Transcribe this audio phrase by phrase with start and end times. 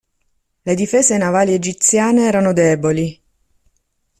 [0.67, 3.21] Le difese navali egiziane erano deboli.